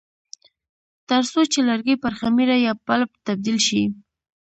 ترڅو 1.07 1.41
چې 1.51 1.59
لرګي 1.69 1.95
پر 2.03 2.13
خمیره 2.19 2.55
یا 2.65 2.73
پلپ 2.85 3.11
تبدیل 3.27 3.57
شي. 3.67 3.83